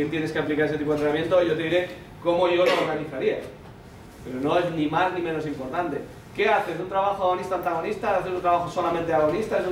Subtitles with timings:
[0.00, 1.42] quién tienes que aplicar ese tipo de entrenamiento?
[1.42, 1.88] Yo te diré
[2.22, 3.40] cómo yo lo organizaría.
[4.24, 6.00] Pero no es ni más ni menos importante.
[6.34, 6.80] ¿Qué haces?
[6.80, 8.16] ¿Un trabajo agonista-antagonista?
[8.16, 9.58] ¿Haces un trabajo solamente agonista?
[9.58, 9.64] ¿Es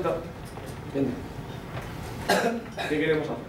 [2.89, 3.49] ¿Qué queremos hacer?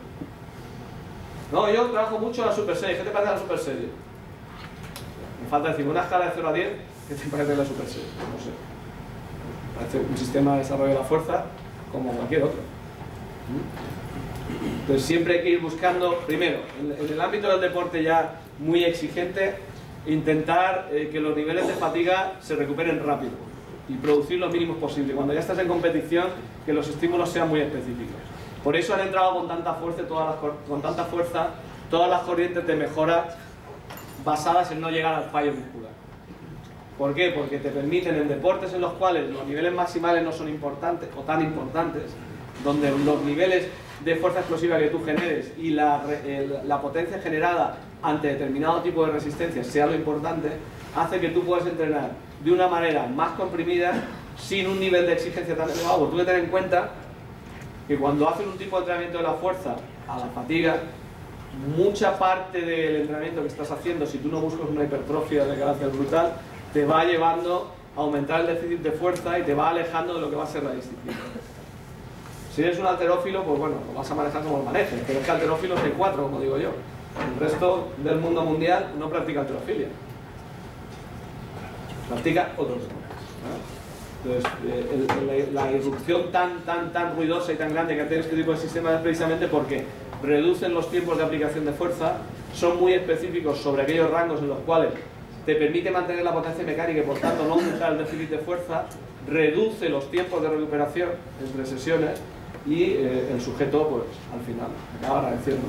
[1.51, 2.97] No, yo trabajo mucho la super serie.
[2.97, 3.89] ¿Qué te parece la super serie?
[5.43, 6.69] Me falta decir, una escala de 0 a 10,
[7.07, 8.07] ¿qué te parece la super serie?
[8.17, 8.51] No sé.
[10.09, 11.45] Un sistema de desarrollo de la fuerza
[11.91, 12.59] como cualquier otro.
[14.81, 19.55] Entonces siempre hay que ir buscando, primero, en, el ámbito del deporte ya muy exigente,
[20.05, 23.31] intentar eh, que los niveles de fatiga se recuperen rápido
[23.87, 25.13] y producir lo mínimo posible.
[25.13, 26.27] Cuando ya estás en competición,
[26.65, 28.15] que los estímulos sean muy específicos.
[28.63, 31.49] Por eso han entrado con tanta fuerza, todas las, con tanta fuerza
[31.89, 33.35] todas las corrientes de mejora
[34.23, 35.91] basadas en no llegar al fallo muscular.
[36.99, 37.29] ¿Por qué?
[37.29, 41.21] Porque te permiten en deportes en los cuales los niveles maximales no son importantes o
[41.21, 42.03] tan importantes,
[42.61, 43.67] donde los niveles
[44.03, 46.03] de fuerza explosiva que tú generes y la,
[46.65, 50.49] la potencia generada ante determinado tipo de resistencia sea lo importante,
[50.93, 52.11] hace que tú puedas entrenar
[52.43, 53.93] de una manera más comprimida
[54.37, 56.07] sin un nivel de exigencia tan elevado.
[56.07, 56.89] Tú que tener en cuenta
[57.87, 60.81] que cuando haces un tipo de entrenamiento de la fuerza a la fatiga,
[61.77, 65.89] mucha parte del entrenamiento que estás haciendo, si tú no buscas una hipertrofia de carácter
[65.89, 66.33] brutal,
[66.73, 70.29] te va llevando a aumentar el déficit de fuerza y te va alejando de lo
[70.29, 71.17] que va a ser la disciplina.
[72.53, 75.25] Si eres un alterófilo, pues bueno, lo vas a manejar como lo manejes, pero es
[75.25, 76.71] que alterófilos hay cuatro, como digo yo.
[77.33, 79.87] El resto del mundo mundial no practica alterofilia.
[82.07, 82.79] Practica otros
[84.23, 88.51] Entonces, eh, la irrupción tan, tan, tan ruidosa y tan grande que tiene este tipo
[88.51, 89.85] de sistemas es precisamente porque
[90.23, 92.17] reducen los tiempos de aplicación de fuerza,
[92.53, 94.89] son muy específicos sobre aquellos rangos en los cuales
[95.45, 98.85] te permite mantener la potencia mecánica y por tanto no aumentar el déficit de fuerza,
[99.27, 101.09] reduce los tiempos de recuperación
[101.43, 102.19] entre sesiones
[102.65, 104.67] y eh, el sujeto, pues, al final,
[104.99, 105.67] acaba agradeciendo.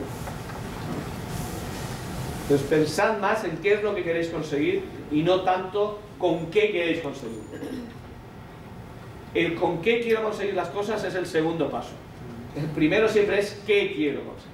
[2.43, 4.83] Entonces, pensad más en qué es lo que queréis conseguir
[5.13, 7.41] y no tanto con qué queréis conseguir.
[9.35, 11.91] El con qué quiero conseguir las cosas es el segundo paso.
[12.57, 14.51] El primero siempre es qué quiero conseguir.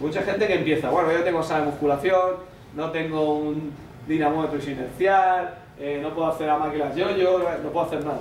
[0.00, 2.30] Mucha gente que empieza, bueno, yo tengo sala de musculación,
[2.74, 3.72] no tengo un
[4.06, 8.20] dinamómetro inercial, eh, no puedo hacer a máquinas yo-yo, no puedo hacer nada.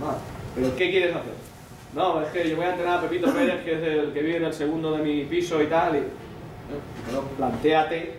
[0.00, 0.14] No.
[0.54, 1.34] ¿Pero qué quieres hacer?
[1.94, 4.36] No, es que yo voy a entrenar a Pepito Pérez, que es el que vive
[4.38, 5.96] en el segundo de mi piso y tal.
[5.96, 6.02] Y,
[7.06, 8.18] pero planteate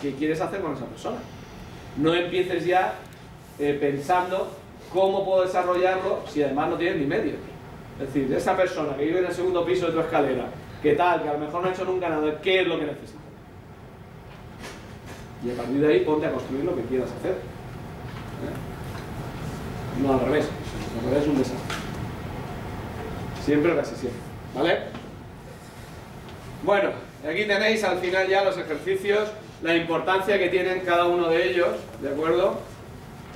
[0.00, 1.18] qué quieres hacer con esa persona.
[1.96, 2.94] No empieces ya
[3.58, 4.48] eh, pensando
[4.92, 7.34] cómo puedo desarrollarlo si además no tienes ni medio.
[8.00, 10.46] Es decir, esa persona que vive en el segundo piso de tu escalera,
[10.82, 12.86] que tal, que a lo mejor no ha hecho nunca nada, ¿qué es lo que
[12.86, 13.20] necesita?
[15.44, 17.32] Y a partir de ahí ponte a construir lo que quieras hacer.
[17.32, 18.56] ¿Eh?
[20.02, 20.48] No al revés
[21.20, 21.76] es un desastre.
[23.44, 24.20] Siempre casi siempre.
[24.54, 24.78] ¿Vale?
[26.62, 26.90] Bueno,
[27.28, 29.28] aquí tenéis al final ya los ejercicios,
[29.62, 31.68] la importancia que tienen cada uno de ellos,
[32.02, 32.58] ¿de acuerdo?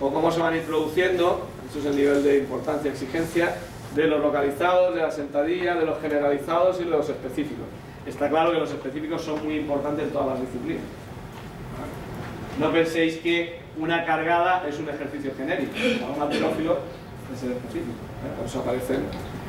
[0.00, 3.56] O cómo se van introduciendo, eso es el nivel de importancia, exigencia,
[3.94, 7.64] de los localizados, de la sentadilla, de los generalizados y de los específicos.
[8.06, 10.82] Está claro que los específicos son muy importantes en todas las disciplinas.
[12.59, 15.72] No penséis que una cargada es un ejercicio genérico.
[16.00, 16.78] Para un alterófilo
[17.34, 17.81] ese ejercicio.
[17.81, 18.37] ¿eh?
[18.37, 19.00] Por eso aparecen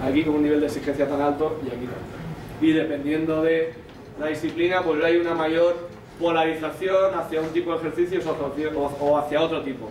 [0.03, 2.25] aquí con un nivel de exigencia tan alto y aquí también.
[2.61, 3.73] Y dependiendo de
[4.19, 5.89] la disciplina, pues hay una mayor
[6.19, 9.89] polarización hacia un tipo de ejercicios o hacia otro tipo.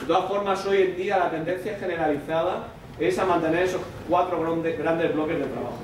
[0.00, 2.68] De todas formas, hoy en día la tendencia generalizada
[2.98, 5.78] es a mantener esos cuatro grandes bloques de trabajo.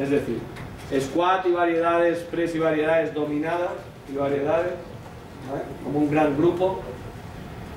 [0.00, 0.38] Es decir,
[1.00, 3.72] squat y variedades, press y variedades dominadas
[4.12, 4.72] y variedades,
[5.84, 6.80] como un gran grupo,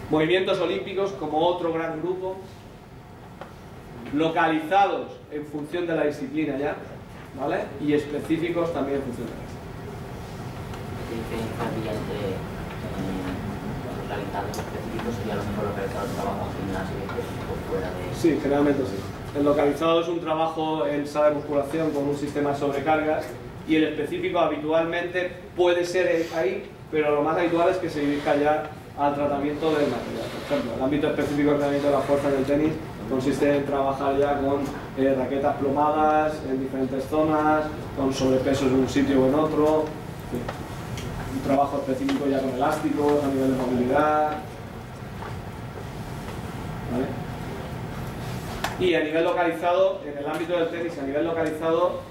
[0.10, 2.38] movimientos olímpicos como otro gran grupo,
[4.14, 6.76] localizados en función de la disciplina ya,
[7.40, 7.66] ¿vale?
[7.82, 9.56] Y específicos también en función de la disciplina.
[18.14, 18.96] Sí, generalmente sí.
[19.38, 23.26] El localizado es un trabajo en sala de musculación con un sistema de sobrecargas
[23.68, 28.36] y el específico habitualmente puede ser ahí, pero lo más habitual es que se dirija
[28.36, 30.28] ya al tratamiento del material.
[30.32, 32.74] Por ejemplo, el ámbito específico del tratamiento de la fuerza del tenis
[33.10, 34.62] consiste en trabajar ya con
[34.98, 37.66] eh, raquetas plomadas en diferentes zonas,
[37.98, 39.86] con sobrepesos en un sitio o en otro,
[41.34, 44.38] un trabajo específico ya con elásticos a nivel de movilidad.
[48.80, 52.02] Y a nivel localizado, en el ámbito del tenis, a nivel localizado,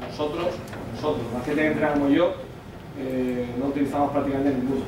[0.00, 0.46] nosotros,
[0.94, 2.34] nosotros, la gente que entrenamos yo,
[2.98, 4.84] eh, no utilizamos prácticamente ninguno.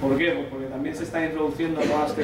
[0.00, 0.30] ¿Por qué?
[0.30, 2.14] Pues porque también se están introduciendo nuevas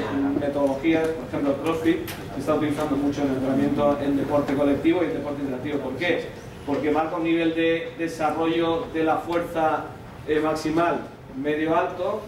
[0.41, 5.15] metodologías, por ejemplo CrossFit se está utilizando mucho en entrenamiento en deporte colectivo y en
[5.15, 5.79] deporte interactivo.
[5.79, 6.27] ¿Por qué?
[6.67, 9.87] Porque marca un nivel de desarrollo de la fuerza
[10.29, 11.01] eh, maximal
[11.37, 12.21] medio alto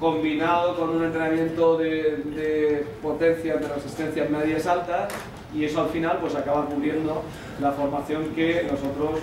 [0.00, 5.12] combinado con un entrenamiento de, de potencia de resistencias medias altas
[5.54, 7.22] y eso al final pues acaba cubriendo
[7.60, 9.20] la formación que nosotros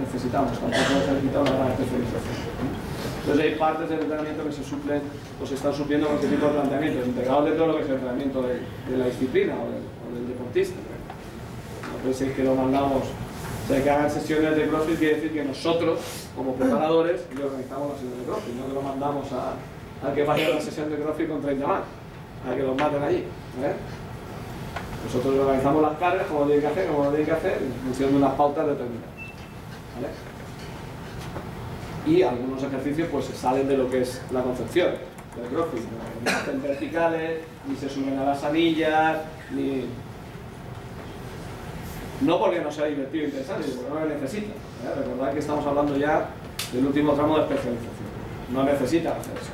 [0.00, 2.82] necesitamos, tampoco necesitamos gran especialización.
[3.22, 5.00] Entonces hay partes del entrenamiento que se suplen
[5.40, 7.88] o se están supliendo con este tipo de planteamientos, integrados dentro de lo que es
[7.88, 10.74] el entrenamiento de, la disciplina o del, deportista.
[10.74, 15.44] No penséis que lo mandamos, o sea, que hagan sesiones de CrossFit quiere decir que
[15.44, 16.00] nosotros,
[16.34, 19.54] como preparadores, le organizamos las sesiones de CrossFit, no que lo mandamos a,
[20.06, 21.82] a que vaya a la sesión de CrossFit con 30 más,
[22.50, 23.18] a que los maten allí.
[23.18, 23.74] ¿eh?
[25.04, 27.72] Nosotros organizamos las cargas, como lo tienen que hacer, como lo tienen que hacer, en
[27.86, 29.11] función de unas pautas determinadas.
[32.06, 34.90] Y algunos ejercicios pues salen de lo que es la concepción
[35.36, 35.84] del crossfit,
[36.24, 39.18] no, hacen verticales, ni se suben a las anillas,
[39.50, 39.86] ni...
[42.20, 44.52] No porque no sea divertido e interesante, sino porque no lo necesita.
[44.52, 44.94] ¿eh?
[44.96, 46.28] Recordad que estamos hablando ya
[46.72, 48.12] del último tramo de especialización.
[48.52, 49.50] No necesita hacer eso.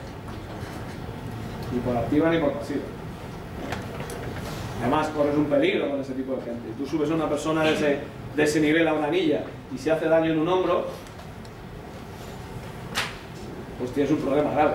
[1.72, 2.82] Ni por activa ni por pasiva.
[4.80, 6.68] Además, corres un peligro con ese tipo de gente.
[6.76, 8.00] Tú subes a una persona de ese,
[8.38, 9.40] de ese nivel a una anilla
[9.74, 10.86] y se hace daño en un hombro,
[13.80, 14.74] pues tienes un problema grave.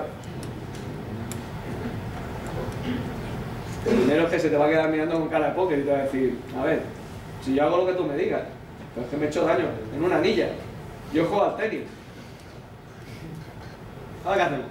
[3.86, 5.90] Primero es que se te va a quedar mirando con cara de póker y te
[5.90, 6.82] va a decir, a ver,
[7.42, 8.42] si yo hago lo que tú me digas,
[8.94, 9.64] pero es que me he hecho daño
[9.96, 10.48] en una anilla,
[11.14, 11.84] yo juego al tenis.
[14.26, 14.66] ¿Ahora qué hacemos?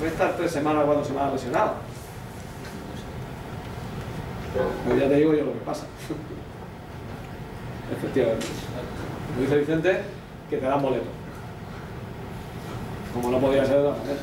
[0.00, 1.87] Voy a estar tres semanas o cuatro semanas lesionado.
[4.86, 5.86] Pues ya te digo yo lo que pasa.
[7.96, 8.46] Efectivamente.
[9.28, 10.00] Como dice Vicente,
[10.50, 11.18] que te dan boleto
[13.12, 14.20] como no podía ser de otra manera.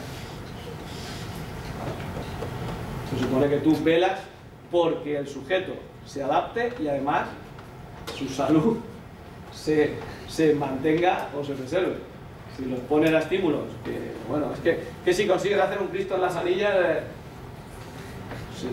[3.09, 4.19] Se supone que tú velas
[4.71, 5.73] porque el sujeto
[6.05, 7.27] se adapte y además
[8.17, 8.77] su salud
[9.53, 9.95] se,
[10.55, 11.95] mantenga o se preserve.
[12.57, 16.15] Si los pones a estímulos, que bueno, es que, que si consigues hacer un Cristo
[16.15, 16.99] en las anillas, eh,
[18.57, 18.67] sí,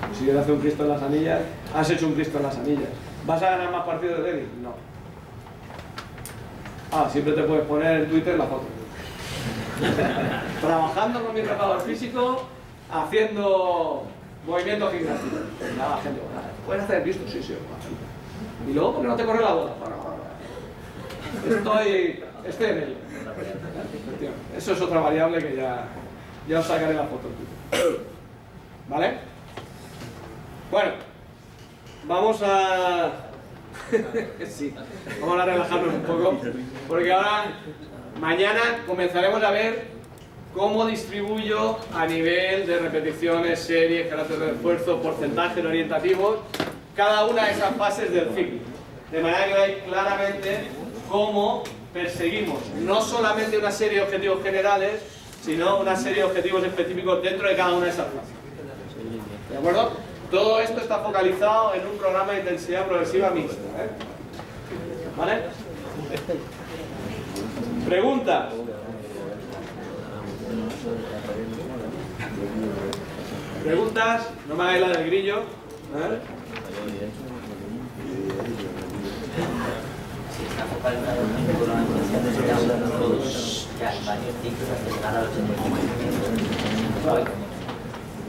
[0.00, 1.40] consigues hacer un Cristo en las anillas,
[1.74, 2.88] has hecho un Cristo en las anillas.
[3.26, 4.48] ¿Vas a ganar más partidos de tenis?
[4.62, 4.74] No.
[6.92, 8.64] Ah, siempre te puedes poner en Twitter la foto.
[10.60, 12.44] trabajando con mi preparador físico,
[12.90, 14.06] haciendo
[14.46, 15.40] movimientos gimnásticos.
[15.76, 16.20] La gente,
[16.64, 17.28] ¿puedes hacer visto?
[17.28, 17.56] Sí, sí.
[18.68, 19.72] Y luego, ¿por qué no te corre la bola?
[21.48, 22.96] Estoy, estoy en él.
[24.56, 25.84] Eso es otra variable que ya,
[26.48, 27.28] ya os sacaré la foto.
[28.88, 29.18] ¿Vale?
[30.70, 30.92] Bueno,
[32.04, 33.12] vamos a...
[35.20, 36.38] vamos a relajarnos un poco,
[36.88, 37.52] porque ahora
[38.20, 39.88] Mañana comenzaremos a ver
[40.54, 46.38] cómo distribuyo a nivel de repeticiones, series, carácter de esfuerzo, porcentajes orientativos,
[46.94, 48.60] cada una de esas fases del ciclo.
[49.12, 50.60] De manera que veáis claramente
[51.10, 51.62] cómo
[51.92, 55.02] perseguimos no solamente una serie de objetivos generales,
[55.42, 58.34] sino una serie de objetivos específicos dentro de cada una de esas fases.
[59.50, 59.92] ¿De acuerdo?
[60.30, 63.62] Todo esto está focalizado en un programa de intensidad progresiva mixta.
[63.78, 63.90] ¿eh?
[65.16, 65.42] ¿Vale?
[67.86, 68.48] Pregunta.
[73.62, 74.28] ¿Preguntas?
[74.48, 75.42] No me hagáis la del grillo.
[75.94, 76.20] ¿Eh?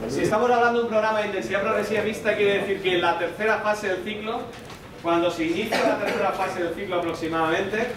[0.06, 3.18] Si estamos hablando de un programa de intensidad progresiva vista, quiere decir que en la
[3.18, 4.40] tercera fase del ciclo,
[5.02, 7.88] cuando se inicia la tercera fase del ciclo aproximadamente,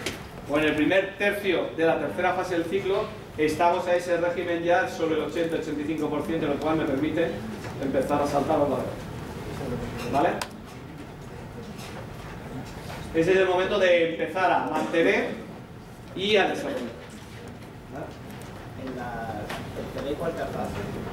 [0.50, 3.04] o en el primer tercio de la tercera fase del ciclo,
[3.38, 7.30] estamos a ese régimen ya sobre el 80-85%, lo cual me permite
[7.80, 8.92] empezar a saltar los valores.
[10.12, 10.28] ¿Vale?
[13.14, 15.28] Ese es el momento de empezar a mantener
[16.16, 16.80] y a desarrollar.
[18.84, 19.40] En la
[19.76, 21.11] tercera y cuarta fase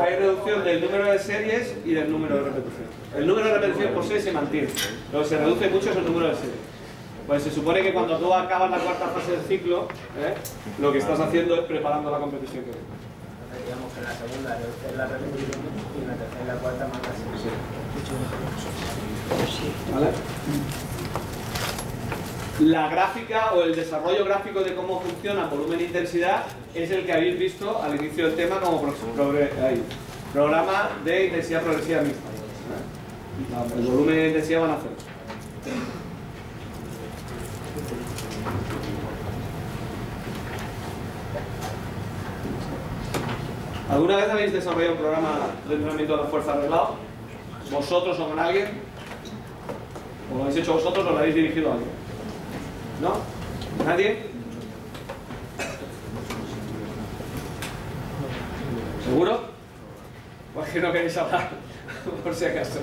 [0.00, 2.90] hay reducción del número de series y del número de repeticiones.
[3.16, 4.68] El número de repeticiones por serie se mantiene,
[5.12, 6.56] lo que se reduce mucho es el número de series.
[7.26, 9.88] Pues se supone que cuando tú acabas la cuarta fase del ciclo,
[10.18, 10.34] ¿eh?
[10.80, 12.86] lo que estás haciendo es preparando la competición que viene.
[13.64, 15.60] Digamos que en la segunda reduces la repetición
[15.96, 17.10] y en la tercera y la cuarta más la
[19.94, 20.08] ¿Vale?
[22.60, 26.44] la gráfica o el desarrollo gráfico de cómo funciona volumen e intensidad
[26.74, 28.92] es el que habéis visto al inicio del tema como
[30.32, 32.28] programa de intensidad progresiva mixta.
[33.76, 34.90] El volumen e intensidad van a hacer.
[43.90, 46.96] ¿Alguna vez habéis desarrollado un programa de entrenamiento de la fuerza arreglado?
[47.70, 48.68] ¿Vosotros o con alguien?
[50.32, 52.03] ¿O lo habéis hecho vosotros o lo habéis dirigido a alguien?
[53.00, 53.16] ¿No?
[53.84, 54.18] ¿Nadie?
[59.04, 59.40] ¿Seguro?
[60.54, 61.50] Pues que no queréis hablar,
[62.24, 62.80] por si acaso.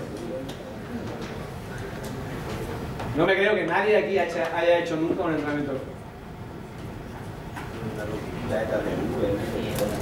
[3.15, 5.73] No me creo que nadie aquí haya hecho nunca un entrenamiento.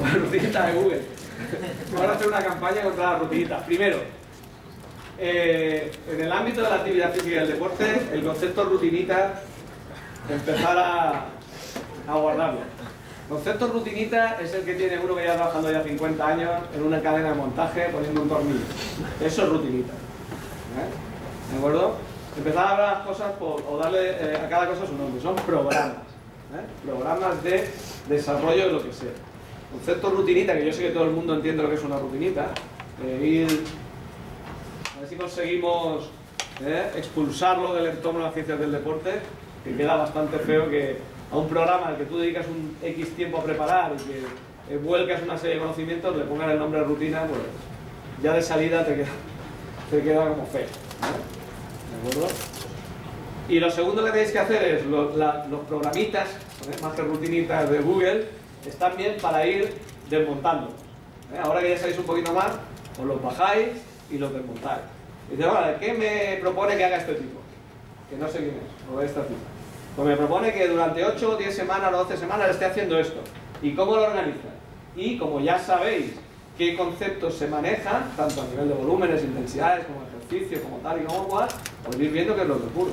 [0.02, 1.02] Una rutinita de Google.
[1.94, 3.64] Vamos a hacer una campaña contra las rutinitas.
[3.64, 3.98] Primero,
[5.18, 9.42] eh, en el ámbito de la actividad física y el deporte, el concepto rutinita,
[10.28, 11.26] empezar a,
[12.08, 12.60] a guardarlo.
[13.30, 17.00] Concepto rutinita es el que tiene uno que lleva trabajando ya 50 años en una
[17.00, 18.66] cadena de montaje poniendo un tornillo.
[19.22, 19.94] Eso es rutinita.
[19.94, 21.52] ¿eh?
[21.52, 21.94] ¿De acuerdo?
[22.36, 25.22] Empezar a hablar las cosas o darle eh, a cada cosa su nombre.
[25.22, 25.98] Son programas.
[26.56, 26.66] ¿eh?
[26.84, 27.70] Programas de
[28.08, 29.12] desarrollo de lo que sea.
[29.72, 32.48] Concepto rutinita, que yo sé que todo el mundo entiende lo que es una rutinita.
[33.22, 33.48] ir
[34.98, 36.10] a ver si conseguimos
[36.96, 39.12] expulsarlo del entorno de las ciencias del deporte,
[39.70, 40.98] que queda bastante feo que
[41.32, 44.78] a un programa al que tú dedicas un X tiempo a preparar y que eh,
[44.78, 47.42] vuelcas una serie de conocimientos, le pongas el nombre de rutina, pues
[48.24, 49.08] ya de salida te queda,
[49.92, 50.66] te queda como feo.
[50.66, 52.34] ¿De acuerdo?
[53.48, 56.82] Y lo segundo que tenéis que hacer es los programitas, ¿eh?
[56.82, 58.26] más que rutinitas de Google,
[58.66, 59.74] están bien para ir
[60.10, 60.68] desmontando.
[61.34, 61.40] ¿eh?
[61.44, 62.52] Ahora que ya sabéis un poquito más,
[63.00, 63.70] os los bajáis
[64.10, 64.82] y los desmontáis.
[65.32, 67.40] Y dice, vale, ¿qué me propone que haga este tipo?
[68.10, 69.59] Que no sé quién es, o esta tipo.
[70.00, 73.20] Pues me propone que durante 8, 10 semanas o 12 semanas esté haciendo esto.
[73.62, 74.48] ¿Y cómo lo organiza?
[74.96, 76.14] Y como ya sabéis
[76.58, 81.04] qué conceptos se manejan, tanto a nivel de volúmenes, intensidades, como ejercicio, como tal y
[81.04, 81.50] como cual,
[81.84, 82.92] podéis ir viendo qué es lo que ocurre.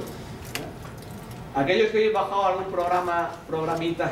[1.55, 4.11] Aquellos que habéis bajado algún programa, programita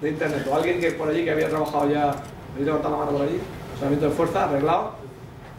[0.00, 2.10] de internet, o alguien que por allí que había trabajado ya,
[2.52, 3.40] ¿habéis levantado la mano por allí?
[3.72, 4.92] Entrenamiento de fuerza, arreglado,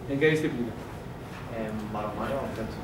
[0.10, 0.72] ¿en qué disciplina?
[1.60, 2.76] En balonmano y baloncesto.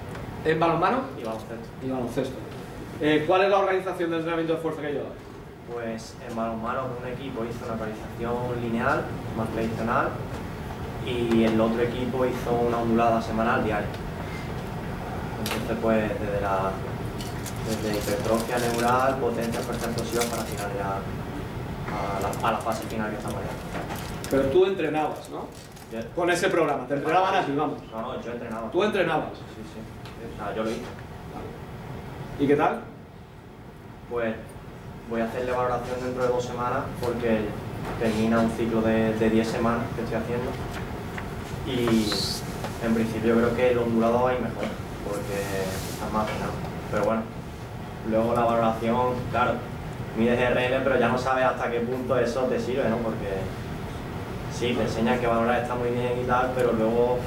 [0.44, 0.98] ¿En balonmano?
[1.18, 1.56] Y baloncesto.
[1.82, 2.55] Y baloncesto.
[3.02, 5.12] Eh, ¿Cuál es la organización de entrenamiento de fuerza que llevas?
[5.74, 9.02] Pues en balonmano un equipo hizo una organización lineal,
[9.38, 10.10] más tradicional,
[11.06, 13.88] y el otro equipo hizo una ondulada semanal diaria.
[15.44, 16.72] Entonces pues desde la
[17.68, 23.10] desde hipertrofia neural, potencia, fuerza explosiva para final ya a la, a la fase final
[23.10, 24.30] que estamos ya.
[24.30, 25.46] Pero tú entrenabas, ¿no?
[25.92, 27.80] Yo- Con ese programa, te entrenaban así, vamos.
[27.92, 28.70] No, no, yo entrenaba.
[28.72, 29.30] Tú entrenabas.
[29.34, 29.80] Sí, sí.
[30.34, 30.82] O sea, yo lo hice.
[32.38, 32.82] ¿Y qué tal?
[34.10, 34.36] Pues
[35.10, 37.46] voy a hacerle valoración dentro de dos semanas porque
[37.98, 40.52] termina un ciclo de, de 10 semanas que estoy haciendo
[41.66, 44.66] y en principio creo que el ondulado va a ir mejor
[45.08, 46.52] porque está más afinado.
[46.92, 47.22] Pero bueno,
[48.10, 49.54] luego la valoración, claro,
[50.18, 52.98] mides RL pero ya no sabes hasta qué punto eso te sirve, ¿no?
[52.98, 53.32] Porque
[54.54, 57.18] sí, te enseñan que valorar está muy bien y tal, pero luego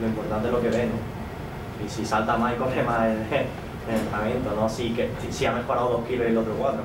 [0.00, 1.86] lo importante es lo que ves, ¿no?
[1.86, 3.46] Y si salta más y corre más el,
[3.88, 4.68] el entrenamiento, ¿no?
[4.68, 6.82] Si, que, si ha mejorado dos kilos y el otro cuatro,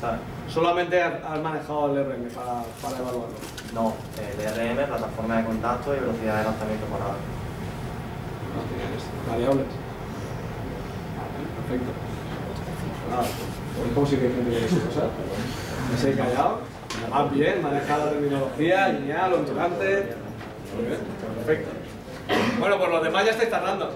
[0.00, 0.20] ¿sabes?
[0.48, 3.36] Solamente has manejado el RM para, para evaluarlo.
[3.72, 6.86] No, el DRM, plataforma de contacto y velocidad de lanzamiento
[8.80, 9.66] tienes variables.
[11.56, 11.92] Perfecto.
[13.10, 13.22] Nada,
[13.76, 15.04] pues como si que hay gente que dice cosas.
[15.90, 16.60] Me sé callado.
[17.08, 20.14] Más bien, manejado la terminología, lineal, ondulante.
[20.74, 20.98] Muy bien,
[21.36, 21.70] perfecto.
[22.58, 23.90] Bueno, pues los demás ya estáis tardando.